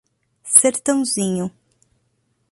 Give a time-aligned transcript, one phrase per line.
[0.53, 1.51] Sertãozinho